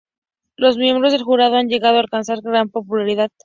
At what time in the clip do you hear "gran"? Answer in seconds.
2.41-2.69